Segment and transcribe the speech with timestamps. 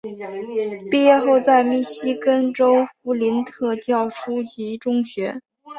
[0.89, 5.39] 毕业后在密西根州弗林特教初级中学。